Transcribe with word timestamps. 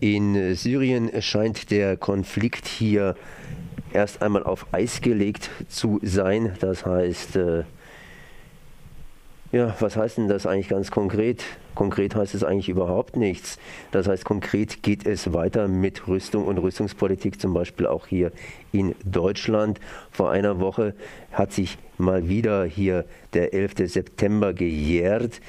In 0.00 0.54
Syrien 0.56 1.10
scheint 1.20 1.70
der 1.70 1.98
Konflikt 1.98 2.66
hier 2.66 3.16
erst 3.92 4.22
einmal 4.22 4.44
auf 4.44 4.66
Eis 4.72 5.02
gelegt 5.02 5.50
zu 5.68 6.00
sein. 6.02 6.56
Das 6.60 6.86
heißt, 6.86 7.36
äh, 7.36 7.64
ja, 9.52 9.76
was 9.78 9.98
heißt 9.98 10.16
denn 10.16 10.28
das 10.28 10.46
eigentlich 10.46 10.68
ganz 10.68 10.90
konkret? 10.90 11.44
Konkret 11.74 12.14
heißt 12.14 12.34
es 12.34 12.44
eigentlich 12.44 12.70
überhaupt 12.70 13.16
nichts. 13.16 13.58
Das 13.90 14.08
heißt, 14.08 14.24
konkret 14.24 14.82
geht 14.82 15.06
es 15.06 15.34
weiter 15.34 15.68
mit 15.68 16.08
Rüstung 16.08 16.46
und 16.46 16.56
Rüstungspolitik, 16.56 17.38
zum 17.38 17.52
Beispiel 17.52 17.86
auch 17.86 18.06
hier 18.06 18.32
in 18.72 18.94
Deutschland. 19.04 19.80
Vor 20.10 20.30
einer 20.30 20.60
Woche 20.60 20.94
hat 21.30 21.52
sich 21.52 21.76
mal 21.98 22.26
wieder 22.26 22.64
hier 22.64 23.04
der 23.34 23.52
11. 23.52 23.90
September 23.92 24.54
gejährt. 24.54 25.42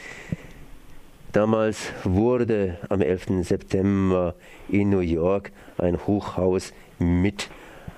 Damals 1.33 1.93
wurde 2.03 2.77
am 2.89 3.01
11. 3.01 3.43
September 3.43 4.35
in 4.67 4.89
New 4.89 4.99
York 4.99 5.53
ein 5.77 5.97
Hochhaus 6.05 6.73
mit 6.99 7.47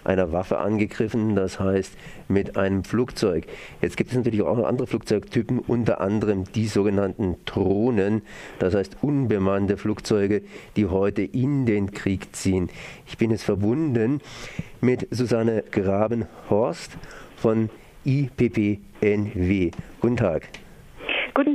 einer 0.03 0.31
Waffe 0.31 0.59
angegriffen, 0.59 1.35
das 1.35 1.59
heißt 1.59 1.93
mit 2.27 2.57
einem 2.57 2.83
Flugzeug. 2.83 3.47
Jetzt 3.81 3.97
gibt 3.97 4.11
es 4.11 4.17
natürlich 4.17 4.43
auch 4.43 4.55
noch 4.55 4.67
andere 4.67 4.85
Flugzeugtypen, 4.85 5.57
unter 5.59 5.99
anderem 5.99 6.43
die 6.53 6.67
sogenannten 6.67 7.38
Drohnen, 7.45 8.21
das 8.59 8.75
heißt 8.75 8.97
unbemannte 9.01 9.77
Flugzeuge, 9.77 10.43
die 10.75 10.85
heute 10.85 11.23
in 11.23 11.65
den 11.65 11.89
Krieg 11.89 12.35
ziehen. 12.35 12.69
Ich 13.07 13.17
bin 13.17 13.31
jetzt 13.31 13.45
verbunden 13.45 14.21
mit 14.79 15.07
Susanne 15.09 15.63
Grabenhorst 15.71 16.91
von 17.38 17.71
IPPNW. 18.05 19.71
Guten 20.02 20.17
Tag. 20.17 20.49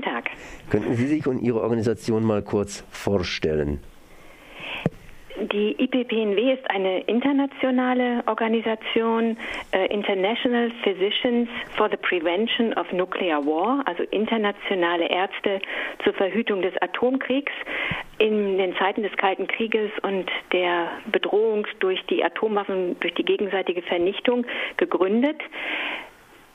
Tag. 0.09 0.31
Könnten 0.71 0.95
Sie 0.95 1.07
sich 1.07 1.27
und 1.27 1.41
Ihre 1.41 1.61
Organisation 1.61 2.25
mal 2.25 2.43
kurz 2.43 2.85
vorstellen? 2.91 3.81
Die 5.41 5.77
IPPNW 5.79 6.53
ist 6.53 6.69
eine 6.69 7.01
internationale 7.03 8.25
Organisation, 8.27 9.37
äh, 9.71 9.87
International 9.87 10.73
Physicians 10.83 11.49
for 11.77 11.89
the 11.89 11.97
Prevention 11.97 12.75
of 12.75 12.91
Nuclear 12.93 13.47
War, 13.47 13.83
also 13.87 14.03
internationale 14.11 15.09
Ärzte 15.09 15.61
zur 16.03 16.13
Verhütung 16.15 16.61
des 16.63 16.75
Atomkriegs. 16.83 17.53
In 18.19 18.59
den 18.59 18.75
Zeiten 18.77 19.05
des 19.05 19.13
Kalten 19.17 19.47
Krieges 19.47 19.93
und 20.03 20.29
der 20.53 20.89
Bedrohung 21.13 21.69
durch 21.79 22.05
die 22.07 22.25
Atomwaffen, 22.25 22.99
durch 22.99 23.15
die 23.15 23.25
gegenseitige 23.25 23.83
Vernichtung 23.83 24.45
gegründet 24.77 25.41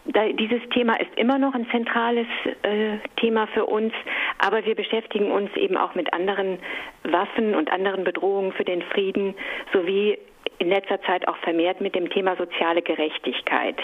dieses 0.06 0.62
Thema 0.74 1.00
ist 1.00 1.12
immer 1.16 1.38
noch 1.38 1.54
ein 1.54 1.66
zentrales 1.72 2.28
äh, 2.64 2.98
Thema 3.16 3.48
für 3.48 3.66
uns, 3.66 3.94
aber 4.38 4.66
wir 4.66 4.76
beschäftigen 4.76 5.32
uns 5.32 5.50
eben 5.56 5.78
auch 5.78 5.96
mit 5.96 6.12
anderen 6.14 6.60
Waffen 7.04 7.56
und 7.56 7.72
anderen 7.72 8.04
Bedrohungen 8.04 8.52
für 8.52 8.66
den 8.66 8.82
Frieden 8.82 9.34
sowie 9.72 10.18
in 10.60 10.68
letzter 10.68 11.02
Zeit 11.04 11.28
auch 11.28 11.38
vermehrt 11.38 11.80
mit 11.80 11.96
dem 11.96 12.10
Thema 12.10 12.36
soziale 12.36 12.82
Gerechtigkeit. 12.82 13.78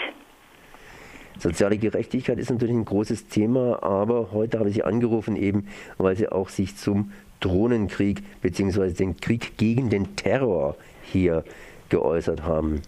Soziale 1.38 1.78
Gerechtigkeit 1.78 2.38
ist 2.38 2.50
natürlich 2.50 2.74
ein 2.74 2.84
großes 2.84 3.28
Thema, 3.28 3.82
aber 3.82 4.30
heute 4.32 4.58
habe 4.58 4.68
ich 4.68 4.74
Sie 4.74 4.82
angerufen, 4.82 5.36
eben 5.36 5.68
weil 5.96 6.16
Sie 6.16 6.28
auch 6.28 6.50
sich 6.50 6.76
zum 6.76 7.12
Drohnenkrieg 7.40 8.20
bzw. 8.42 8.92
den 8.92 9.16
Krieg 9.16 9.56
gegen 9.56 9.88
den 9.88 10.16
Terror 10.16 10.76
hier 11.02 11.44
geäußert 11.88 12.42
haben. 12.42 12.82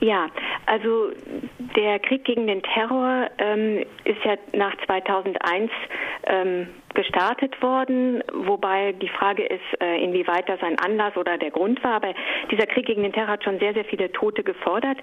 Ja, 0.00 0.28
also 0.66 1.10
der 1.76 1.98
Krieg 2.00 2.24
gegen 2.24 2.46
den 2.46 2.62
Terror 2.62 3.28
ähm, 3.38 3.84
ist 4.04 4.22
ja 4.24 4.36
nach 4.52 4.74
2001 4.84 5.70
ähm, 6.26 6.68
gestartet 6.94 7.60
worden, 7.62 8.22
wobei 8.32 8.92
die 8.92 9.08
Frage 9.08 9.44
ist, 9.44 9.80
äh, 9.80 10.02
inwieweit 10.02 10.48
das 10.48 10.60
ein 10.62 10.78
Anlass 10.78 11.16
oder 11.16 11.38
der 11.38 11.50
Grund 11.50 11.82
war. 11.84 11.94
Aber 11.94 12.14
dieser 12.50 12.66
Krieg 12.66 12.86
gegen 12.86 13.02
den 13.02 13.12
Terror 13.12 13.28
hat 13.28 13.44
schon 13.44 13.58
sehr, 13.58 13.74
sehr 13.74 13.84
viele 13.84 14.10
Tote 14.12 14.42
gefordert. 14.42 14.98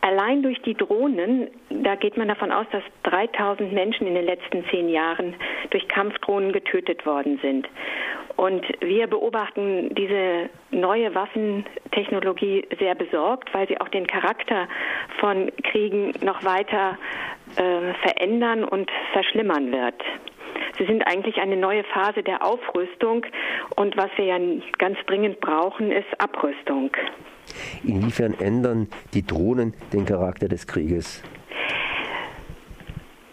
Allein 0.00 0.42
durch 0.42 0.60
die 0.62 0.74
Drohnen, 0.74 1.48
da 1.70 1.94
geht 1.94 2.16
man 2.16 2.28
davon 2.28 2.52
aus, 2.52 2.66
dass 2.72 2.82
3000 3.04 3.72
Menschen 3.72 4.06
in 4.06 4.14
den 4.14 4.26
letzten 4.26 4.64
zehn 4.70 4.88
Jahren 4.88 5.34
durch 5.70 5.86
Kampfdrohnen 5.88 6.52
getötet 6.52 7.06
worden 7.06 7.38
sind. 7.42 7.68
Und 8.36 8.64
wir 8.80 9.06
beobachten 9.06 9.94
diese 9.94 10.50
neue 10.70 11.14
Waffentechnologie 11.14 12.66
sehr 12.78 12.94
besorgt, 12.94 13.52
weil 13.54 13.66
sie 13.66 13.80
auch 13.80 13.88
den 13.88 14.06
Charakter 14.06 14.68
von 15.20 15.50
Kriegen 15.62 16.12
noch 16.22 16.44
weiter 16.44 16.98
äh, 17.56 17.94
verändern 18.02 18.64
und 18.64 18.90
verschlimmern 19.12 19.72
wird. 19.72 19.94
Sie 20.78 20.84
sind 20.84 21.06
eigentlich 21.06 21.38
eine 21.38 21.56
neue 21.56 21.84
Phase 21.84 22.22
der 22.22 22.44
Aufrüstung 22.44 23.24
und 23.76 23.96
was 23.96 24.10
wir 24.16 24.26
ja 24.26 24.38
ganz 24.78 24.98
dringend 25.06 25.40
brauchen, 25.40 25.90
ist 25.90 26.08
Abrüstung. 26.18 26.90
Inwiefern 27.84 28.34
ändern 28.38 28.88
die 29.14 29.26
Drohnen 29.26 29.74
den 29.92 30.04
Charakter 30.04 30.48
des 30.48 30.66
Krieges? 30.66 31.22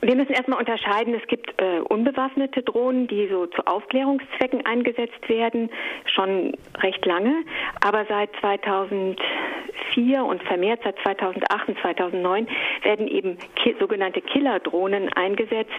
Wir 0.03 0.15
müssen 0.17 0.33
erstmal 0.33 0.59
unterscheiden, 0.59 1.13
es 1.13 1.25
gibt 1.27 1.53
äh, 1.61 1.79
unbewaffnete 1.79 2.61
Drohnen, 2.61 3.07
die 3.07 3.29
so 3.29 3.45
zu 3.45 3.65
Aufklärungszwecken 3.65 4.65
eingesetzt 4.65 5.29
werden, 5.29 5.69
schon 6.13 6.57
recht 6.81 7.05
lange, 7.05 7.33
aber 7.79 8.05
seit 8.09 8.29
2004 8.41 10.25
und 10.25 10.43
vermehrt 10.43 10.81
seit 10.83 10.99
2008 11.03 11.69
und 11.69 11.79
2009 11.79 12.47
werden 12.83 13.07
eben 13.07 13.37
ki 13.55 13.77
sogenannte 13.79 14.19
Killerdrohnen 14.19 15.07
eingesetzt, 15.13 15.71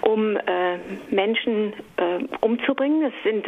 um 0.00 0.36
äh, 0.36 0.78
Menschen 1.10 1.72
äh, 1.98 2.18
umzubringen. 2.40 3.04
Es 3.04 3.14
sind 3.22 3.46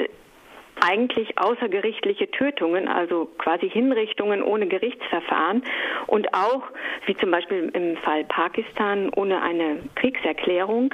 eigentlich 0.84 1.38
außergerichtliche 1.38 2.30
Tötungen, 2.30 2.88
also 2.88 3.26
quasi 3.38 3.68
Hinrichtungen 3.70 4.42
ohne 4.42 4.66
Gerichtsverfahren 4.66 5.62
und 6.06 6.32
auch, 6.34 6.62
wie 7.06 7.16
zum 7.16 7.30
Beispiel 7.30 7.70
im 7.72 7.96
Fall 7.98 8.24
Pakistan, 8.24 9.10
ohne 9.16 9.40
eine 9.40 9.78
Kriegserklärung. 9.94 10.92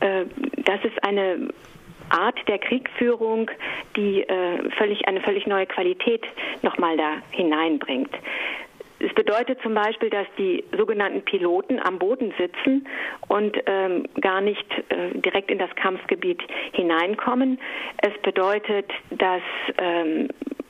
Äh, 0.00 0.26
das 0.64 0.84
ist 0.84 1.02
eine 1.02 1.48
Art 2.10 2.38
der 2.48 2.58
Kriegführung, 2.58 3.50
die 3.96 4.22
äh, 4.22 4.70
völlig 4.76 5.08
eine 5.08 5.20
völlig 5.22 5.46
neue 5.46 5.66
Qualität 5.66 6.22
nochmal 6.62 6.96
da 6.96 7.14
hineinbringt. 7.30 8.10
Es 9.04 9.12
bedeutet 9.12 9.60
zum 9.62 9.74
Beispiel, 9.74 10.08
dass 10.08 10.26
die 10.38 10.64
sogenannten 10.76 11.22
Piloten 11.22 11.78
am 11.78 11.98
Boden 11.98 12.32
sitzen 12.38 12.88
und 13.28 13.54
ähm, 13.66 14.04
gar 14.20 14.40
nicht 14.40 14.64
äh, 14.88 15.10
direkt 15.18 15.50
in 15.50 15.58
das 15.58 15.68
Kampfgebiet 15.74 16.40
hineinkommen. 16.72 17.60
Es 17.98 18.16
bedeutet, 18.22 18.90
dass 19.10 19.42
ähm, 19.76 20.28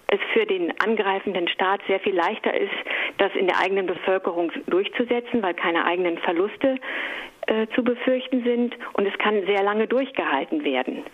es 0.09 0.19
für 0.33 0.47
den 0.47 0.73
angreifenden 0.81 1.47
Staat 1.47 1.81
sehr 1.87 2.01
viel 2.01 2.15
leichter 2.17 2.53
ist, 2.59 2.75
das 3.19 3.33
in 3.37 3.47
der 3.47 3.61
eigenen 3.61 3.87
Bevölkerung 3.87 4.51
durchzusetzen, 4.67 5.41
weil 5.41 5.55
keine 5.55 5.85
eigenen 5.85 6.19
Verluste 6.19 6.77
äh, 7.47 7.69
zu 7.77 7.85
befürchten 7.85 8.43
sind 8.43 8.77
und 8.95 9.07
es 9.07 9.17
kann 9.19 9.47
sehr 9.47 9.63
lange 9.63 9.87
durchgehalten 9.87 10.65
werden. 10.65 11.05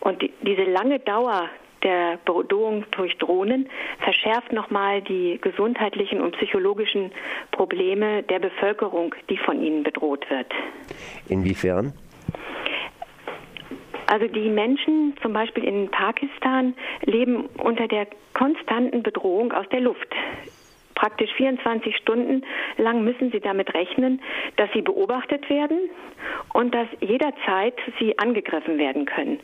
Und 0.00 0.22
die, 0.22 0.32
diese 0.42 0.64
lange 0.64 0.98
Dauer 0.98 1.48
der 1.84 2.18
Bedrohung 2.24 2.84
durch 2.92 3.16
Drohnen 3.18 3.68
verschärft 4.00 4.52
nochmal 4.52 5.02
die 5.02 5.38
gesundheitlichen 5.40 6.20
und 6.20 6.36
psychologischen 6.36 7.12
Probleme 7.52 8.22
der 8.24 8.40
Bevölkerung, 8.40 9.14
die 9.28 9.36
von 9.36 9.62
ihnen 9.62 9.82
bedroht 9.82 10.28
wird. 10.30 10.52
Inwiefern? 11.28 11.92
Also 14.06 14.26
die 14.26 14.48
Menschen 14.48 15.14
zum 15.22 15.32
Beispiel 15.32 15.64
in 15.64 15.90
Pakistan 15.90 16.74
leben 17.04 17.46
unter 17.58 17.88
der 17.88 18.06
konstanten 18.34 19.02
Bedrohung 19.02 19.52
aus 19.52 19.68
der 19.70 19.80
Luft. 19.80 20.08
Praktisch 20.94 21.32
24 21.36 21.96
Stunden 21.96 22.44
lang 22.76 23.02
müssen 23.02 23.30
sie 23.32 23.40
damit 23.40 23.74
rechnen, 23.74 24.22
dass 24.56 24.70
sie 24.72 24.82
beobachtet 24.82 25.48
werden 25.50 25.90
und 26.52 26.74
dass 26.74 26.86
jederzeit 27.00 27.74
sie 27.98 28.16
angegriffen 28.18 28.78
werden 28.78 29.04
können 29.04 29.40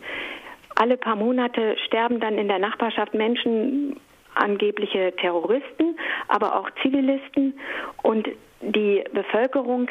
alle 0.80 0.96
paar 0.96 1.16
Monate 1.16 1.76
sterben 1.86 2.20
dann 2.20 2.38
in 2.38 2.48
der 2.48 2.58
Nachbarschaft 2.58 3.12
Menschen, 3.12 4.00
angebliche 4.34 5.12
Terroristen, 5.16 5.98
aber 6.28 6.58
auch 6.58 6.70
Zivilisten 6.82 7.58
und 8.02 8.26
die 8.62 9.04
Bevölkerung 9.12 9.88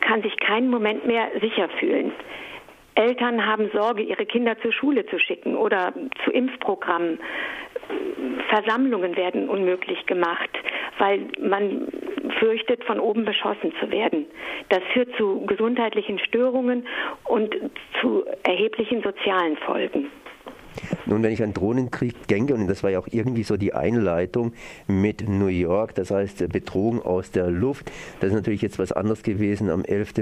kann 0.00 0.22
sich 0.22 0.38
keinen 0.38 0.70
Moment 0.70 1.04
mehr 1.04 1.30
sicher 1.40 1.68
fühlen. 1.80 2.12
Eltern 2.94 3.44
haben 3.44 3.70
Sorge, 3.72 4.02
ihre 4.02 4.24
Kinder 4.24 4.56
zur 4.60 4.72
Schule 4.72 5.04
zu 5.06 5.18
schicken 5.18 5.56
oder 5.56 5.92
zu 6.24 6.30
Impfprogrammen. 6.30 7.18
Versammlungen 8.50 9.16
werden 9.16 9.48
unmöglich 9.48 10.06
gemacht, 10.06 10.50
weil 10.98 11.26
man 11.40 11.88
fürchtet, 12.38 12.84
von 12.84 13.00
oben 13.00 13.24
beschossen 13.24 13.72
zu 13.80 13.90
werden. 13.90 14.26
Das 14.68 14.80
führt 14.92 15.14
zu 15.16 15.44
gesundheitlichen 15.46 16.18
Störungen 16.18 16.86
und 17.24 17.54
zu 18.00 18.24
erheblichen 18.42 19.02
sozialen 19.02 19.56
Folgen. 19.58 20.10
Nun, 21.06 21.22
wenn 21.22 21.32
ich 21.32 21.42
an 21.42 21.54
Drohnenkrieg 21.54 22.26
denke, 22.28 22.54
und 22.54 22.66
das 22.66 22.82
war 22.82 22.90
ja 22.90 22.98
auch 22.98 23.08
irgendwie 23.10 23.44
so 23.44 23.56
die 23.56 23.74
Einleitung 23.74 24.54
mit 24.88 25.28
New 25.28 25.46
York, 25.46 25.94
das 25.94 26.10
heißt 26.10 26.48
Bedrohung 26.48 27.00
aus 27.02 27.30
der 27.30 27.50
Luft, 27.50 27.90
das 28.20 28.30
ist 28.30 28.34
natürlich 28.34 28.62
jetzt 28.62 28.78
was 28.78 28.92
anderes 28.92 29.22
gewesen 29.22 29.70
am 29.70 29.84
11. 29.84 30.14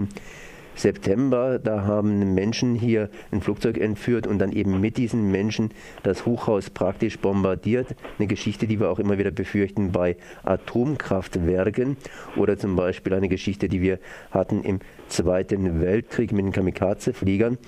September. 0.75 1.59
Da 1.59 1.85
haben 1.85 2.35
Menschen 2.35 2.75
hier 2.75 3.09
ein 3.31 3.41
Flugzeug 3.41 3.79
entführt 3.79 4.27
und 4.27 4.39
dann 4.39 4.53
eben 4.53 4.81
mit 4.81 4.97
diesen 4.97 5.31
Menschen 5.31 5.71
das 6.03 6.27
Hochhaus 6.27 6.71
praktisch 6.71 7.19
bombardiert. 7.19 7.89
Eine 8.19 8.29
Geschichte, 8.29 8.67
die 8.67 8.81
wir 8.81 8.91
auch 8.91 8.99
immer 8.99 9.19
wieder 9.19 9.31
befürchten 9.31 9.93
bei 9.93 10.17
Atomkraftwerken 10.45 11.97
oder 12.37 12.59
zum 12.59 12.77
Beispiel 12.77 13.15
eine 13.15 13.29
Geschichte, 13.29 13.69
die 13.69 13.81
wir 13.81 13.99
hatten 14.31 14.63
im 14.63 14.81
Zweiten 15.09 15.81
Weltkrieg 15.81 16.33
mit 16.33 16.45
den 16.45 16.53
Kamikaze-Fliegern. 16.53 17.59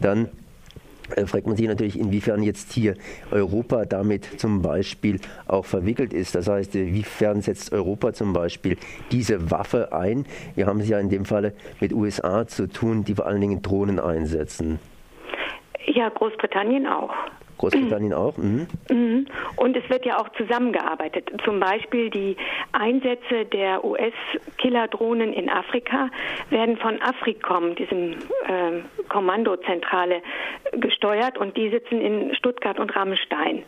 Dann 0.00 0.28
fragt 1.26 1.46
man 1.46 1.56
sich 1.56 1.66
natürlich, 1.66 1.98
inwiefern 1.98 2.42
jetzt 2.42 2.72
hier 2.72 2.94
Europa 3.30 3.84
damit 3.84 4.40
zum 4.40 4.62
Beispiel 4.62 5.20
auch 5.46 5.64
verwickelt 5.64 6.12
ist. 6.12 6.34
Das 6.34 6.48
heißt, 6.48 6.74
inwiefern 6.74 7.40
setzt 7.42 7.72
Europa 7.72 8.12
zum 8.12 8.32
Beispiel 8.32 8.76
diese 9.10 9.50
Waffe 9.50 9.92
ein? 9.92 10.26
Wir 10.54 10.66
haben 10.66 10.80
es 10.80 10.88
ja 10.88 10.98
in 10.98 11.08
dem 11.08 11.24
Falle 11.24 11.52
mit 11.80 11.92
USA 11.92 12.46
zu 12.46 12.68
tun, 12.68 13.04
die 13.04 13.14
vor 13.14 13.26
allen 13.26 13.40
Dingen 13.40 13.62
Drohnen 13.62 13.98
einsetzen. 13.98 14.78
Ja, 15.86 16.08
Großbritannien 16.08 16.86
auch. 16.86 17.12
Großbritannien 17.62 18.12
auch. 18.12 18.36
Mhm. 18.36 18.66
mhm. 18.90 19.26
Und 19.56 19.76
es 19.76 19.88
wird 19.88 20.04
ja 20.04 20.18
auch 20.18 20.28
zusammengearbeitet. 20.30 21.30
Zum 21.44 21.60
Beispiel 21.60 22.10
die 22.10 22.36
Einsätze 22.72 23.44
der 23.44 23.84
US-Killerdrohnen 23.84 25.32
in 25.32 25.48
Afrika 25.48 26.10
werden 26.50 26.76
von 26.76 27.00
Afrikom, 27.00 27.76
diesem 27.76 28.12
äh, 28.12 28.82
Kommandozentrale, 29.08 30.22
gesteuert 30.72 31.38
und 31.38 31.56
die 31.56 31.70
sitzen 31.70 32.00
in 32.00 32.34
Stuttgart 32.34 32.80
und 32.80 32.94
Rammstein. 32.96 33.62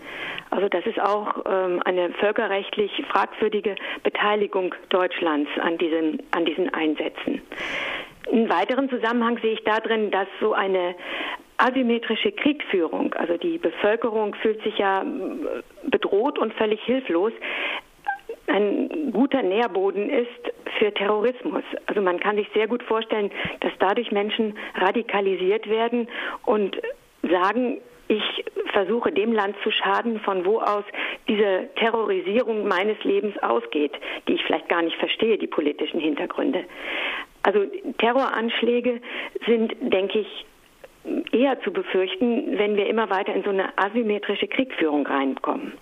Also 0.50 0.69
das 0.69 0.85
ist 0.87 1.00
auch 1.00 1.44
ähm, 1.46 1.81
eine 1.85 2.11
völkerrechtlich 2.14 2.91
fragwürdige 3.11 3.76
Beteiligung 4.02 4.75
Deutschlands 4.88 5.50
an, 5.61 5.79
diesem, 5.79 6.19
an 6.32 6.44
diesen 6.44 6.73
Einsätzen. 6.73 7.43
Einen 8.32 8.49
weiteren 8.49 8.88
Zusammenhang 8.88 9.38
sehe 9.43 9.52
ich 9.52 9.64
darin, 9.64 10.11
dass 10.11 10.26
so 10.41 10.55
eine 10.55 10.94
asymmetrische 11.56 12.33
Kriegführung, 12.33 13.15
also 13.15 13.37
die 13.37 13.59
Bevölkerung 13.59 14.35
fühlt 14.35 14.62
sich 14.62 14.79
ja 14.79 15.03
äh, 15.03 15.62
bedroht 15.89 16.39
und 16.39 16.53
völlig 16.55 16.83
hilflos, 16.83 17.33
ein 18.47 19.11
guter 19.12 19.43
Nährboden 19.43 20.11
ist 20.11 20.29
für 20.79 20.93
Terrorismus. 20.93 21.62
Also 21.87 22.03
man 22.03 22.21
kann 22.21 22.37
sich 22.37 22.49
sehr 22.55 22.67
gut 22.67 22.83
vorstellen, 22.83 23.31
dass 23.61 23.73
dadurch 23.79 24.11
Menschen 24.11 24.59
radikalisiert 24.75 25.69
werden 25.69 26.09
und 26.45 26.77
sagen, 27.23 27.79
ich 28.09 28.45
versuche 28.73 29.12
dem 29.12 29.33
Land 29.33 29.56
zu 29.62 29.71
schaden, 29.71 30.21
von 30.21 30.45
wo 30.45 30.59
aus 30.59 30.85
diese 31.27 31.71
Terrorisierung 31.77 32.69
meines 32.69 33.03
Lebens 33.03 33.35
ausgeht, 33.43 33.93
die 34.29 34.35
ich 34.35 34.45
vielleicht 34.45 34.69
gar 34.69 34.83
nicht 34.83 34.97
verstehe, 34.97 35.39
die 35.39 35.47
politischen 35.47 36.01
Hintergründe. 36.01 36.65
Also 37.43 37.65
Terroranschläge 37.99 39.01
sind, 39.47 39.75
denke 39.81 40.21
ich, 40.21 40.47
eher 41.33 41.61
zu 41.61 41.73
befürchten, 41.73 42.59
wenn 42.59 42.77
wir 42.77 42.87
immer 42.87 43.11
weiter 43.11 43.35
in 43.35 43.43
so 43.43 43.51
eine 43.51 43.77
asymmetrische 43.77 44.49
Kriegführung 44.49 45.06
reinkommen. 45.06 45.73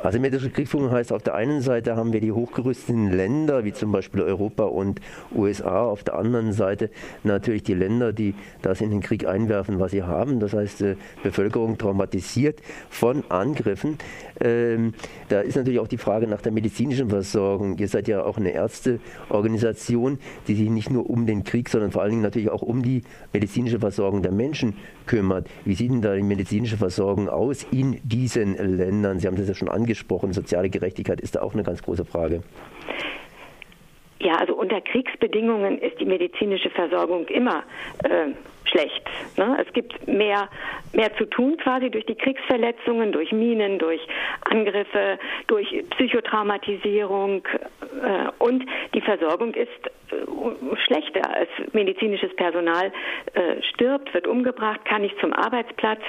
Asymmetrische 0.00 0.50
Kriegführung 0.50 0.92
heißt, 0.92 1.12
auf 1.12 1.24
der 1.24 1.34
einen 1.34 1.60
Seite 1.60 1.96
haben 1.96 2.12
wir 2.12 2.20
die 2.20 2.30
hochgerüsteten 2.30 3.10
Länder, 3.10 3.64
wie 3.64 3.72
zum 3.72 3.90
Beispiel 3.90 4.22
Europa 4.22 4.62
und 4.62 5.00
USA, 5.34 5.86
auf 5.86 6.04
der 6.04 6.14
anderen 6.14 6.52
Seite 6.52 6.90
natürlich 7.24 7.64
die 7.64 7.74
Länder, 7.74 8.12
die 8.12 8.34
das 8.62 8.80
in 8.80 8.90
den 8.90 9.00
Krieg 9.00 9.26
einwerfen, 9.26 9.80
was 9.80 9.90
sie 9.90 10.04
haben. 10.04 10.38
Das 10.38 10.52
heißt, 10.52 10.82
äh, 10.82 10.96
Bevölkerung 11.24 11.78
traumatisiert 11.78 12.60
von 12.90 13.24
Angriffen. 13.28 13.98
Ähm, 14.40 14.94
da 15.30 15.40
ist 15.40 15.56
natürlich 15.56 15.80
auch 15.80 15.88
die 15.88 15.98
Frage 15.98 16.28
nach 16.28 16.42
der 16.42 16.52
medizinischen 16.52 17.10
Versorgung. 17.10 17.76
Ihr 17.78 17.88
seid 17.88 18.06
ja 18.06 18.22
auch 18.22 18.36
eine 18.36 18.52
Ärzteorganisation, 18.52 20.20
die 20.46 20.54
sich 20.54 20.70
nicht 20.70 20.90
nur 20.90 21.10
um 21.10 21.26
den 21.26 21.42
Krieg, 21.42 21.68
sondern 21.68 21.90
vor 21.90 22.02
allen 22.02 22.12
Dingen 22.12 22.22
natürlich 22.22 22.50
auch 22.50 22.62
um 22.62 22.84
die 22.84 23.02
medizinische 23.32 23.80
Versorgung 23.80 24.22
der 24.22 24.32
Menschen 24.32 24.76
kümmert. 25.06 25.48
Wie 25.64 25.74
sieht 25.74 25.90
denn 25.90 26.02
da 26.02 26.14
die 26.14 26.22
medizinische 26.22 26.76
Versorgung 26.76 27.28
aus 27.28 27.66
in 27.72 27.98
diesen 28.04 28.56
Ländern? 28.56 29.18
Sie 29.18 29.26
haben 29.26 29.36
das 29.36 29.48
ja 29.48 29.54
schon 29.54 29.68
angesprochen, 29.88 30.34
soziale 30.34 30.68
Gerechtigkeit 30.68 31.20
ist 31.20 31.34
da 31.36 31.40
auch 31.40 31.54
eine 31.54 31.62
ganz 31.62 31.82
große 31.82 32.04
Frage. 32.04 32.42
Ja, 34.20 34.34
also 34.34 34.54
unter 34.54 34.80
Kriegsbedingungen 34.80 35.78
ist 35.78 35.98
die 36.00 36.04
medizinische 36.04 36.70
Versorgung 36.70 37.26
immer 37.28 37.62
äh, 38.04 38.32
schlecht. 38.70 39.02
Ne? 39.36 39.56
Es 39.66 39.72
gibt 39.72 40.06
mehr, 40.06 40.48
mehr 40.92 41.14
zu 41.16 41.24
tun 41.26 41.56
quasi 41.58 41.90
durch 41.90 42.06
die 42.06 42.14
Kriegsverletzungen, 42.14 43.12
durch 43.12 43.32
Minen, 43.32 43.78
durch 43.78 44.00
Angriffe, 44.50 45.18
durch 45.46 45.84
Psychotraumatisierung 45.90 47.42
äh, 48.02 48.28
und 48.38 48.64
die 48.94 49.00
Versorgung 49.00 49.54
ist 49.54 49.68
äh, 50.10 50.76
schlechter. 50.86 51.22
Als 51.34 51.48
medizinisches 51.72 52.34
Personal 52.36 52.92
äh, 53.34 53.62
stirbt, 53.74 54.12
wird 54.14 54.26
umgebracht, 54.26 54.84
kann 54.84 55.02
nicht 55.02 55.18
zum 55.20 55.32
Arbeitsplatz 55.32 56.00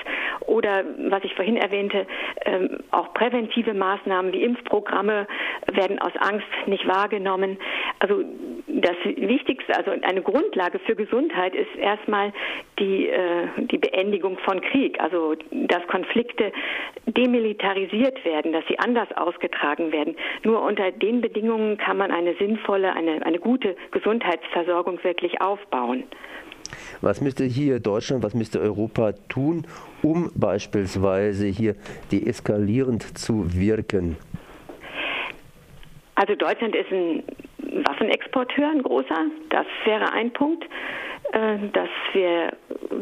oder, 0.41 0.83
was 1.09 1.23
ich 1.23 1.33
vorhin 1.35 1.57
erwähnte, 1.57 2.05
ähm, 2.45 2.79
auch 2.91 3.13
präventive 3.13 3.73
Maßnahmen 3.73 4.33
wie 4.33 4.43
Impfprogramme 4.43 5.27
werden 5.71 5.99
aus 5.99 6.13
Angst 6.19 6.47
nicht 6.65 6.87
wahrgenommen. 6.87 7.57
Also 7.99 8.23
das 8.67 8.95
Wichtigste, 9.03 9.75
also 9.75 9.91
eine 9.91 10.21
Grundlage 10.21 10.79
für 10.79 10.95
Gesundheit 10.95 11.55
ist 11.55 11.75
erstmal 11.77 12.31
die, 12.79 13.07
äh, 13.07 13.47
die 13.57 13.77
Beendigung 13.77 14.37
von 14.39 14.61
Krieg, 14.61 14.99
also 14.99 15.35
dass 15.51 15.85
Konflikte 15.87 16.51
demilitarisiert 17.05 18.23
werden, 18.25 18.53
dass 18.53 18.63
sie 18.67 18.79
anders 18.79 19.09
ausgetragen 19.15 19.91
werden. 19.91 20.15
Nur 20.43 20.61
unter 20.61 20.91
den 20.91 21.21
Bedingungen 21.21 21.77
kann 21.77 21.97
man 21.97 22.11
eine 22.11 22.35
sinnvolle, 22.35 22.93
eine, 22.93 23.25
eine 23.25 23.39
gute 23.39 23.75
Gesundheitsversorgung 23.91 25.03
wirklich 25.03 25.41
aufbauen. 25.41 26.03
Was 27.01 27.21
müsste 27.21 27.45
hier 27.45 27.79
Deutschland, 27.79 28.23
was 28.23 28.33
müsste 28.33 28.59
Europa 28.59 29.13
tun, 29.27 29.65
um 30.03 30.31
beispielsweise 30.35 31.47
hier 31.47 31.75
deeskalierend 32.11 33.17
zu 33.17 33.53
wirken? 33.53 34.17
Also 36.15 36.35
Deutschland 36.35 36.75
ist 36.75 36.91
ein 36.91 37.23
Waffenexporteur, 37.85 38.69
ein 38.69 38.83
großer. 38.83 39.25
Das 39.49 39.65
wäre 39.85 40.11
ein 40.11 40.31
Punkt, 40.31 40.65
dass 41.31 41.89
wir 42.13 42.53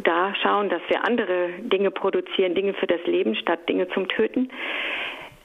da 0.04 0.36
schauen, 0.36 0.70
dass 0.70 0.82
wir 0.90 1.06
andere 1.06 1.50
Dinge 1.60 1.92
produzieren, 1.92 2.56
Dinge 2.56 2.74
für 2.74 2.88
das 2.88 3.02
Leben 3.06 3.36
statt 3.36 3.68
Dinge 3.70 3.88
zum 3.90 4.08
Töten. 4.08 4.50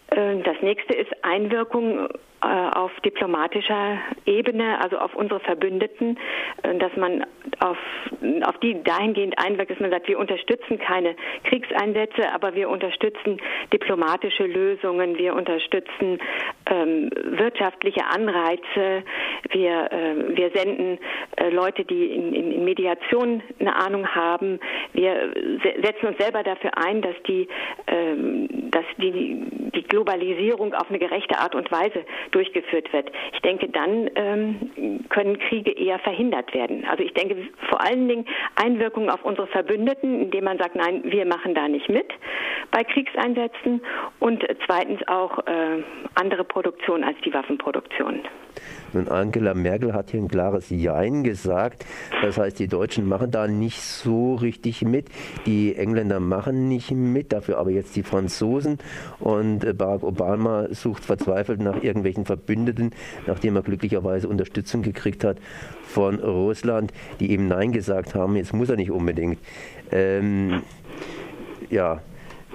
Äh, 0.09 0.43
das 0.43 0.57
nächste 0.63 0.95
ist 0.95 1.11
Einwirkung 1.23 2.07
äh, 2.07 2.09
auf 2.43 2.91
diplomatischer 3.05 3.99
Ebene, 4.27 4.81
also 4.83 4.99
auf 4.99 5.15
unsere 5.15 5.41
Verbündeten, 5.41 6.19
äh, 6.63 6.77
dass 6.79 6.95
man 6.97 7.25
auf, 7.61 7.79
auf 8.45 8.59
die 8.59 8.83
dahingehend 8.83 9.39
einwirkt, 9.39 9.71
dass 9.71 9.81
man 9.81 9.91
sagt, 9.91 10.09
wir 10.09 10.19
unterstützen 10.19 10.79
keine 10.79 11.15
Kriegseinsätze, 11.45 12.33
aber 12.33 12.55
wir 12.55 12.69
unterstützen 12.69 13.41
diplomatische 13.73 14.45
Lösungen, 14.45 15.19
wir 15.19 15.35
unterstützen 15.35 16.19
ähm, 16.67 17.11
wirtschaftliche 17.25 18.05
Anreize, 18.07 19.05
wir, 19.51 19.93
äh, 19.93 20.37
wir 20.37 20.51
senden 20.55 20.99
äh, 21.37 21.51
Leute, 21.51 21.85
die 21.85 22.07
in, 22.07 22.35
in, 22.35 22.53
in, 22.53 22.65
Mediation 22.65 23.43
eine 23.61 23.77
Ahnung 23.77 24.07
haben, 24.09 24.59
wir 24.93 25.33
setzen 25.83 26.07
uns 26.07 26.19
selber 26.19 26.43
dafür 26.43 26.73
ein, 26.77 27.03
dass 27.03 27.17
die, 27.27 27.49
ähm, 27.87 28.49
dass 28.71 28.85
die, 28.99 29.37
die 29.75 29.83
Globalisierung 29.83 30.75
auf 30.75 30.89
eine 30.89 30.99
gerechte 30.99 31.39
Art 31.39 31.55
und 31.55 31.71
Weise 31.71 32.05
durchgeführt 32.35 32.93
wird. 32.93 33.11
Ich 33.33 33.41
denke, 33.41 33.69
dann 33.69 34.11
ähm, 34.17 35.05
können 35.09 35.39
Kriege 35.39 35.71
eher 35.71 35.99
verhindert 36.01 36.53
werden. 36.55 36.85
Also 36.91 37.05
ich 37.05 37.15
denke 37.15 37.37
vor 37.69 37.81
allen 37.81 38.09
Dingen 38.09 38.27
Einwirkungen 38.57 39.11
auf 39.11 39.25
unsere 39.25 39.47
Verbündeten, 39.47 40.23
indem 40.23 40.45
man 40.45 40.59
sagt, 40.59 40.75
nein, 40.75 41.03
wir 41.05 41.27
machen 41.27 41.55
da 41.55 41.69
nicht 41.69 41.89
mit 41.89 42.11
bei 42.71 42.83
Kriegseinsätzen 42.85 43.83
und 44.19 44.45
zweitens 44.67 45.01
auch 45.07 45.39
äh, 45.47 45.83
andere 46.15 46.45
Produktion 46.45 47.05
als 47.05 47.17
die 47.25 47.33
Waffenproduktion. 47.33 48.21
Nun, 48.93 49.09
Angela 49.09 49.55
Merkel 49.55 49.95
hat 49.95 50.11
hier 50.11 50.21
ein 50.21 50.29
klares 50.29 50.71
Jein 50.71 51.25
gesagt. 51.25 51.85
Das 52.23 52.39
heißt, 52.39 52.59
die 52.59 52.69
Deutschen 52.69 53.09
machen 53.09 53.31
da 53.31 53.49
nicht 53.49 53.81
so 53.81 54.35
richtig 54.35 54.83
mit. 54.83 55.09
Die 55.47 55.75
Engländer 55.77 56.21
machen 56.21 56.69
nicht 56.69 56.91
mit, 56.91 57.33
dafür 57.33 57.59
aber 57.59 57.71
jetzt 57.71 57.97
die 57.97 58.03
Franzosen. 58.03 58.79
Und 59.19 59.65
äh, 59.65 59.73
Barack 59.73 60.03
Obama 60.03 60.67
sucht 60.71 61.05
verzweifelt 61.05 61.61
nach 61.61 61.83
irgendwelchen 61.83 62.25
Verbündeten, 62.25 62.91
nachdem 63.27 63.57
er 63.57 63.63
glücklicherweise 63.63 64.29
Unterstützung 64.29 64.83
gekriegt 64.83 65.25
hat 65.25 65.39
von 65.87 66.19
Russland, 66.19 66.93
die 67.21 67.33
ihm 67.33 67.49
Nein 67.49 67.73
gesagt 67.73 68.15
haben. 68.15 68.37
Jetzt 68.37 68.53
muss 68.53 68.69
er 68.69 68.77
nicht 68.77 68.91
unbedingt. 68.91 69.39
Ähm, 69.91 70.63
ja, 71.71 72.01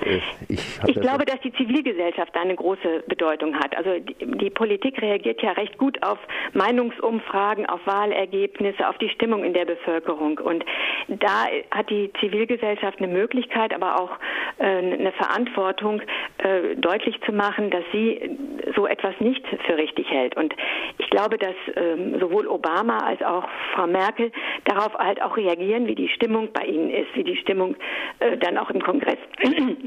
ich, 0.05 0.79
ich 0.87 1.01
glaube, 1.01 1.25
dass 1.25 1.39
die 1.41 1.51
Zivilgesellschaft 1.53 2.35
eine 2.35 2.55
große 2.55 3.03
Bedeutung 3.07 3.55
hat. 3.55 3.75
Also 3.75 3.99
die, 3.99 4.15
die, 4.37 4.49
Politik 4.49 5.01
reagiert 5.01 5.41
ja 5.41 5.51
recht 5.51 5.77
gut 5.77 6.01
auf 6.03 6.19
Meinungsumfragen, 6.53 7.65
auf 7.65 7.79
Wahlergebnisse, 7.85 8.87
auf 8.87 8.97
die 8.99 9.09
Stimmung 9.09 9.43
in 9.43 9.53
der 9.53 9.65
Bevölkerung. 9.65 10.39
Und 10.39 10.63
da 11.07 11.47
hat 11.71 11.89
die 11.89 12.11
Zivilgesellschaft 12.19 12.99
eine 12.99 13.07
Möglichkeit, 13.07 13.73
aber 13.73 13.99
auch 13.99 14.11
äh, 14.59 14.65
eine 14.65 15.11
Verantwortung, 15.13 16.01
äh, 16.37 16.75
deutlich 16.75 17.19
zu 17.25 17.31
machen, 17.31 17.71
dass 17.71 17.83
sie 17.91 18.37
so 18.75 18.87
etwas 18.87 19.15
nicht 19.19 19.45
für 19.65 19.77
richtig 19.77 20.09
hält. 20.09 20.37
Und 20.37 20.53
ich 20.97 21.09
glaube, 21.09 21.37
dass 21.37 21.55
ähm, 21.75 22.19
sowohl 22.19 22.47
Obama 22.47 22.99
als 22.99 23.21
auch 23.23 23.47
Frau 23.73 23.87
Merkel 23.87 24.31
darauf 24.65 24.93
halt 24.95 25.21
auch 25.21 25.37
reagieren, 25.37 25.87
wie 25.87 25.95
die 25.95 26.09
Stimmung 26.09 26.49
bei 26.53 26.65
ihnen 26.65 26.89
ist, 26.89 27.15
wie 27.15 27.23
die 27.23 27.37
Stimmung 27.37 27.75
äh, 28.19 28.37
dann 28.37 28.57
auch 28.57 28.69
im 28.69 28.81
Kongress 28.81 29.17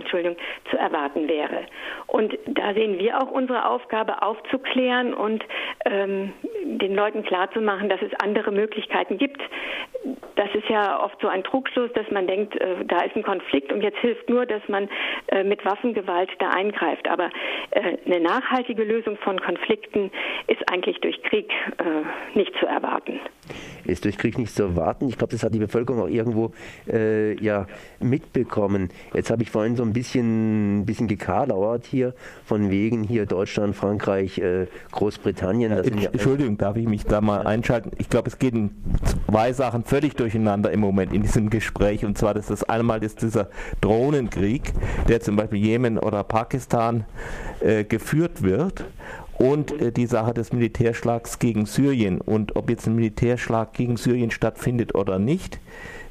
Entschuldigung, 0.00 0.36
zu 0.70 0.76
erwarten 0.76 1.28
wäre. 1.28 1.66
Und 2.06 2.36
da 2.46 2.74
sehen 2.74 2.98
wir 2.98 3.20
auch 3.22 3.30
unsere 3.30 3.66
Aufgabe 3.66 4.22
aufzuklären 4.22 5.14
und 5.14 5.44
ähm, 5.84 6.32
den 6.78 6.94
Leuten 6.94 7.22
klarzumachen, 7.24 7.88
dass 7.88 8.00
es 8.02 8.12
andere 8.22 8.52
Möglichkeiten 8.52 9.18
gibt. 9.18 9.40
Das 10.36 10.48
ist 10.54 10.68
ja 10.68 11.02
oft 11.02 11.20
so 11.20 11.28
ein 11.28 11.44
Trugschluss, 11.44 11.92
dass 11.94 12.10
man 12.10 12.26
denkt, 12.26 12.56
äh, 12.56 12.84
da 12.86 13.00
ist 13.02 13.14
ein 13.16 13.22
Konflikt 13.22 13.72
und 13.72 13.82
jetzt 13.82 13.98
hilft 13.98 14.28
nur, 14.28 14.46
dass 14.46 14.62
man 14.68 14.88
äh, 15.28 15.44
mit 15.44 15.64
Waffengewalt 15.64 16.30
da 16.38 16.50
eingreift. 16.50 17.08
Aber 17.08 17.30
äh, 17.70 17.96
eine 18.06 18.20
nachhaltige 18.20 18.84
Lösung 18.84 19.16
von 19.18 19.40
Konflikten 19.40 20.10
ist 20.46 20.62
eigentlich 20.70 20.98
durch 21.00 21.20
Krieg 21.24 21.50
nicht 22.34 22.52
zu 22.58 22.66
erwarten 22.66 23.20
ist 23.84 24.04
durch 24.04 24.16
Krieg 24.18 24.38
nicht 24.38 24.54
zu 24.54 24.62
erwarten. 24.62 25.08
Ich 25.08 25.18
glaube, 25.18 25.32
das 25.32 25.42
hat 25.42 25.54
die 25.54 25.58
Bevölkerung 25.58 26.02
auch 26.02 26.08
irgendwo 26.08 26.52
äh, 26.88 27.34
ja, 27.42 27.66
mitbekommen. 28.00 28.90
Jetzt 29.14 29.30
habe 29.30 29.42
ich 29.42 29.50
vorhin 29.50 29.76
so 29.76 29.82
ein 29.82 29.92
bisschen, 29.92 30.84
bisschen 30.86 31.08
gekadauert 31.08 31.86
hier, 31.86 32.14
von 32.44 32.70
wegen 32.70 33.02
hier 33.02 33.26
Deutschland, 33.26 33.76
Frankreich, 33.76 34.38
äh, 34.38 34.66
Großbritannien. 34.92 35.72
Ja, 35.72 35.82
ja 35.82 36.10
Entschuldigung, 36.10 36.56
darf 36.60 36.76
ich 36.76 36.86
mich 36.86 37.04
da 37.04 37.20
mal 37.20 37.46
einschalten? 37.46 37.90
Ich 37.98 38.10
glaube, 38.10 38.28
es 38.28 38.38
gehen 38.38 38.84
zwei 39.26 39.52
Sachen 39.52 39.84
völlig 39.84 40.14
durcheinander 40.14 40.70
im 40.70 40.80
Moment 40.80 41.12
in 41.12 41.22
diesem 41.22 41.48
Gespräch. 41.48 42.04
Und 42.04 42.18
zwar, 42.18 42.34
dass 42.34 42.46
das 42.46 42.64
einmal 42.64 43.02
ist 43.02 43.22
dieser 43.22 43.48
Drohnenkrieg, 43.80 44.72
der 45.08 45.20
zum 45.20 45.36
Beispiel 45.36 45.58
Jemen 45.58 45.98
oder 45.98 46.22
Pakistan 46.22 47.04
äh, 47.60 47.84
geführt 47.84 48.42
wird 48.42 48.84
und 49.38 49.72
äh, 49.80 49.90
die 49.90 50.06
Sache 50.06 50.34
des 50.34 50.52
Militärschlags 50.52 51.38
gegen 51.38 51.64
Syrien. 51.64 52.20
Und 52.20 52.56
ob 52.56 52.68
jetzt 52.68 52.86
ein 52.86 52.94
Militärschlag 52.94 53.72
gegen 53.72 53.96
Syrien 53.96 54.30
stattfindet 54.30 54.94
oder 54.94 55.18
nicht, 55.18 55.58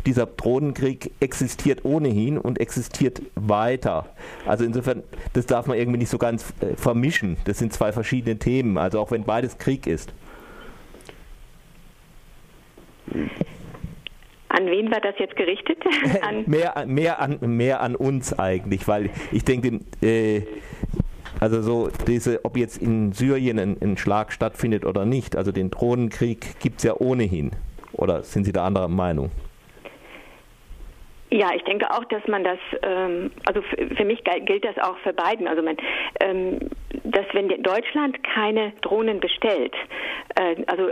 dieser 0.06 0.26
Drohnenkrieg 0.26 1.12
existiert 1.20 1.86
ohnehin 1.86 2.38
und 2.38 2.60
existiert 2.60 3.22
weiter. 3.36 4.08
Also 4.48 4.64
insofern, 4.64 5.04
das 5.34 5.46
darf 5.46 5.68
man 5.68 5.78
irgendwie 5.78 6.00
nicht 6.00 6.10
so 6.10 6.18
ganz 6.18 6.54
äh, 6.62 6.76
vermischen. 6.76 7.38
Das 7.46 7.60
sind 7.60 7.74
zwei 7.74 7.92
verschiedene 7.92 8.40
Themen, 8.40 8.78
also 8.78 9.00
auch 9.00 9.12
wenn 9.12 9.24
beides 9.24 9.58
Krieg 9.58 9.86
ist. 9.86 10.12
An 14.50 14.66
wen 14.66 14.92
war 14.92 15.00
das 15.00 15.16
jetzt 15.20 15.36
gerichtet? 15.36 15.78
An 16.22 16.44
mehr, 16.48 16.74
mehr, 16.88 17.22
an, 17.22 17.38
mehr 17.42 17.82
an 17.82 17.96
uns 17.96 18.38
eigentlich, 18.38 18.88
weil 18.88 19.12
ich 19.32 19.46
denke, 19.46 19.80
äh, 20.02 20.42
also 21.40 21.62
so 21.62 21.90
diese, 22.08 22.44
ob 22.44 22.58
jetzt 22.58 22.82
in 22.82 23.14
Syrien 23.14 23.60
ein, 23.60 23.78
ein 23.82 23.98
Schlag 23.98 24.34
stattfindet 24.34 24.86
oder 24.86 25.06
nicht, 25.06 25.36
also 25.36 25.52
den 25.52 25.70
Drohnenkrieg 25.70 26.60
gibt 26.60 26.80
es 26.80 26.84
ja 26.84 26.96
ohnehin. 26.96 27.52
Oder 27.94 28.24
sind 28.24 28.46
Sie 28.46 28.52
da 28.52 28.66
anderer 28.66 28.88
Meinung? 28.88 29.30
Ja, 31.32 31.52
ich 31.56 31.64
denke 31.64 31.92
auch, 31.92 32.04
dass 32.06 32.26
man 32.28 32.44
das, 32.44 32.58
ähm, 32.82 33.32
also 33.46 33.62
für 33.62 34.06
mich 34.06 34.24
gilt 34.46 34.66
das 34.66 34.78
auch 34.80 34.98
für 35.00 35.14
beiden. 35.14 35.48
Also 35.48 35.62
man, 35.62 35.78
ähm, 36.22 36.60
dass 37.04 37.26
wenn 37.34 37.50
Deutschland 37.62 38.24
keine 38.24 38.74
Drohnen 38.82 39.20
bestellt, 39.20 39.76
äh, 40.36 40.56
also 40.66 40.90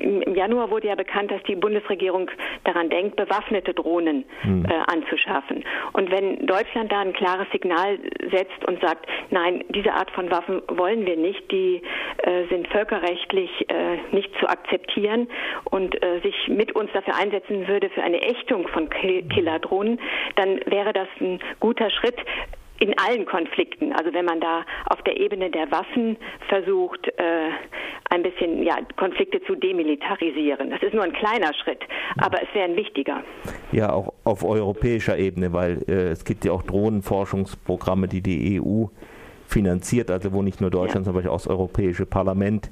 im 0.00 0.34
Januar 0.34 0.70
wurde 0.70 0.88
ja 0.88 0.94
bekannt, 0.94 1.30
dass 1.30 1.42
die 1.44 1.56
Bundesregierung 1.56 2.30
daran 2.64 2.90
denkt, 2.90 3.16
bewaffnete 3.16 3.74
Drohnen 3.74 4.24
hm. 4.42 4.64
äh, 4.64 4.92
anzuschaffen. 4.92 5.64
Und 5.92 6.10
wenn 6.10 6.46
Deutschland 6.46 6.90
da 6.90 7.00
ein 7.00 7.12
klares 7.12 7.46
Signal 7.52 7.98
setzt 8.30 8.64
und 8.66 8.80
sagt, 8.80 9.06
nein, 9.30 9.64
diese 9.68 9.92
Art 9.92 10.10
von 10.10 10.30
Waffen 10.30 10.62
wollen 10.68 11.06
wir 11.06 11.16
nicht, 11.16 11.50
die 11.50 11.82
äh, 12.18 12.46
sind 12.48 12.68
völkerrechtlich 12.68 13.50
äh, 13.68 13.98
nicht 14.12 14.30
zu 14.38 14.48
akzeptieren 14.48 15.28
und 15.64 16.02
äh, 16.02 16.20
sich 16.20 16.48
mit 16.48 16.72
uns 16.72 16.90
dafür 16.92 17.16
einsetzen 17.16 17.68
würde 17.68 17.90
für 17.90 18.02
eine 18.02 18.22
Ächtung 18.22 18.68
von 18.68 18.88
Killerdrohnen, 18.88 20.00
dann 20.36 20.60
wäre 20.66 20.92
das 20.92 21.08
ein 21.20 21.40
guter 21.60 21.90
Schritt, 21.90 22.16
in 22.80 22.98
allen 22.98 23.26
Konflikten. 23.26 23.92
Also 23.92 24.12
wenn 24.12 24.24
man 24.24 24.40
da 24.40 24.64
auf 24.86 25.00
der 25.02 25.18
Ebene 25.18 25.50
der 25.50 25.70
Waffen 25.70 26.16
versucht, 26.48 27.06
äh, 27.06 27.50
ein 28.10 28.22
bisschen 28.22 28.64
ja, 28.64 28.78
Konflikte 28.96 29.40
zu 29.44 29.54
demilitarisieren. 29.54 30.70
Das 30.70 30.82
ist 30.82 30.94
nur 30.94 31.04
ein 31.04 31.12
kleiner 31.12 31.54
Schritt, 31.54 31.80
aber 32.18 32.42
es 32.42 32.48
wäre 32.54 32.64
ein 32.64 32.76
wichtiger. 32.76 33.22
Ja, 33.70 33.92
auch 33.92 34.12
auf 34.24 34.44
europäischer 34.44 35.16
Ebene, 35.16 35.52
weil 35.52 35.82
äh, 35.88 36.08
es 36.08 36.24
gibt 36.24 36.44
ja 36.44 36.52
auch 36.52 36.62
Drohnenforschungsprogramme, 36.62 38.08
die 38.08 38.22
die 38.22 38.60
EU 38.60 38.86
finanziert, 39.46 40.10
also 40.10 40.32
wo 40.32 40.42
nicht 40.42 40.60
nur 40.60 40.70
Deutschland, 40.70 41.06
ja. 41.06 41.12
sondern 41.12 41.28
auch 41.28 41.36
das 41.36 41.48
Europäische 41.48 42.06
Parlament 42.06 42.70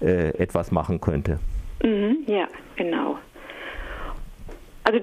äh, 0.00 0.28
etwas 0.38 0.72
machen 0.72 1.00
könnte. 1.00 1.38
Mhm, 1.84 2.24
ja, 2.26 2.48
genau. 2.76 3.18
Also 4.84 4.98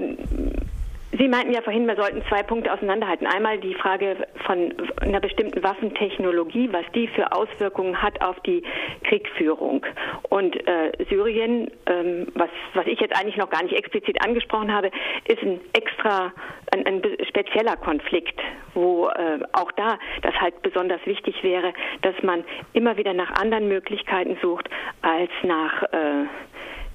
Sie 1.17 1.27
meinten 1.27 1.53
ja 1.53 1.61
vorhin, 1.61 1.87
wir 1.87 1.95
sollten 1.95 2.21
zwei 2.29 2.43
Punkte 2.43 2.71
auseinanderhalten. 2.71 3.25
Einmal 3.25 3.57
die 3.57 3.73
Frage 3.73 4.27
von 4.45 4.73
einer 5.01 5.19
bestimmten 5.19 5.63
Waffentechnologie, 5.63 6.69
was 6.71 6.85
die 6.93 7.07
für 7.07 7.31
Auswirkungen 7.31 7.99
hat 7.99 8.21
auf 8.21 8.39
die 8.41 8.61
Kriegführung. 9.05 9.83
Und 10.29 10.55
äh, 10.67 10.91
Syrien, 11.09 11.71
ähm, 11.87 12.27
was, 12.35 12.49
was 12.75 12.85
ich 12.85 12.99
jetzt 12.99 13.17
eigentlich 13.17 13.37
noch 13.37 13.49
gar 13.49 13.63
nicht 13.63 13.73
explizit 13.73 14.23
angesprochen 14.23 14.71
habe, 14.71 14.91
ist 15.27 15.41
ein 15.41 15.59
extra, 15.73 16.31
ein, 16.75 16.85
ein 16.85 17.01
spezieller 17.27 17.75
Konflikt, 17.77 18.39
wo 18.75 19.07
äh, 19.07 19.39
auch 19.53 19.71
da 19.71 19.97
das 20.21 20.35
halt 20.35 20.61
besonders 20.61 21.03
wichtig 21.05 21.41
wäre, 21.41 21.73
dass 22.03 22.21
man 22.21 22.43
immer 22.73 22.97
wieder 22.97 23.15
nach 23.15 23.31
anderen 23.31 23.67
Möglichkeiten 23.67 24.37
sucht 24.43 24.69
als 25.01 25.31
nach 25.41 25.83
äh, 25.91 26.27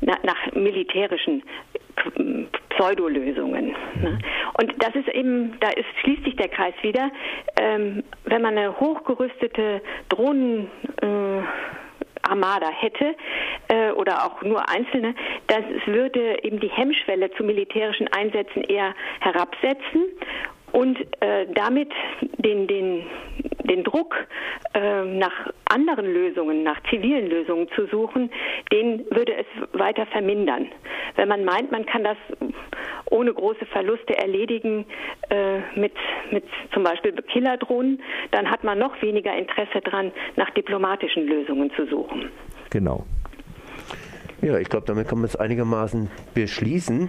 nach, 0.04 0.52
militärischen 0.54 1.42
Pseudolösungen. 2.70 3.74
Ne? 4.02 4.18
Und 4.58 4.72
das 4.82 4.94
ist 4.94 5.08
eben, 5.08 5.58
da 5.60 5.70
ist, 5.70 5.86
schließt 6.02 6.24
sich 6.24 6.36
der 6.36 6.48
Kreis 6.48 6.74
wieder, 6.82 7.10
ähm, 7.60 8.02
wenn 8.24 8.42
man 8.42 8.58
eine 8.58 8.78
hochgerüstete 8.78 9.80
Drohnen 10.08 10.68
äh, 11.00 11.42
Armada 12.22 12.70
hätte 12.70 13.14
äh, 13.68 13.90
oder 13.92 14.24
auch 14.24 14.42
nur 14.42 14.68
einzelne, 14.68 15.14
das 15.46 15.62
würde 15.86 16.42
eben 16.42 16.58
die 16.58 16.70
Hemmschwelle 16.70 17.30
zu 17.32 17.44
militärischen 17.44 18.08
Einsätzen 18.08 18.62
eher 18.62 18.94
herabsetzen 19.20 20.04
und 20.72 20.98
äh, 21.20 21.46
damit 21.54 21.92
den, 22.38 22.66
den, 22.66 23.06
den 23.64 23.84
Druck 23.84 24.14
äh, 24.74 25.04
nach 25.04 25.52
anderen 25.66 26.06
Lösungen, 26.06 26.62
nach 26.62 26.80
zivilen 26.90 27.28
Lösungen 27.28 27.68
zu 27.74 27.86
suchen, 27.86 28.30
den 28.72 29.04
würde 29.10 29.34
es 29.34 29.46
weiter 29.78 30.06
vermindern. 30.06 30.68
Wenn 31.16 31.28
man 31.28 31.44
meint, 31.44 31.72
man 31.72 31.86
kann 31.86 32.04
das 32.04 32.16
ohne 33.10 33.32
große 33.32 33.66
Verluste 33.66 34.16
erledigen 34.16 34.86
äh, 35.30 35.58
mit, 35.78 35.92
mit 36.30 36.44
zum 36.72 36.82
Beispiel 36.84 37.12
Killerdrohnen, 37.12 38.02
dann 38.30 38.50
hat 38.50 38.64
man 38.64 38.78
noch 38.78 39.00
weniger 39.02 39.36
Interesse 39.36 39.80
daran, 39.82 40.12
nach 40.36 40.50
diplomatischen 40.50 41.26
Lösungen 41.26 41.70
zu 41.76 41.86
suchen. 41.86 42.30
Genau. 42.70 43.04
Ja, 44.42 44.58
ich 44.58 44.68
glaube, 44.68 44.86
damit 44.86 45.08
kann 45.08 45.18
man 45.18 45.26
es 45.26 45.36
einigermaßen 45.36 46.10
beschließen. 46.34 47.08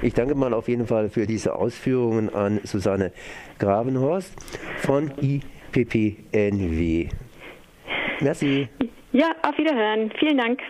Ich 0.00 0.14
danke 0.14 0.36
mal 0.36 0.54
auf 0.54 0.68
jeden 0.68 0.86
Fall 0.86 1.08
für 1.08 1.26
diese 1.26 1.56
Ausführungen 1.56 2.32
an 2.32 2.60
Susanne 2.62 3.12
Gravenhorst 3.58 4.32
von 4.76 5.10
IPPNW. 5.74 7.08
Merci. 8.20 8.68
Ja, 9.12 9.34
auf 9.42 9.56
Wiederhören. 9.58 10.10
Vielen 10.18 10.38
Dank. 10.38 10.60